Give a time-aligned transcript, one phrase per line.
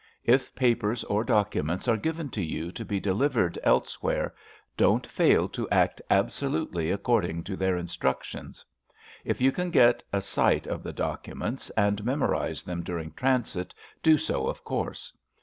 [0.23, 4.33] If papers or documents are given to you to be delivered elsewhere,
[4.75, 8.65] don't fail to act absolutely according to their instructions.
[9.23, 14.17] If you can get a sight of the documents, and memorise them during transit, do
[14.17, 15.15] so, of course.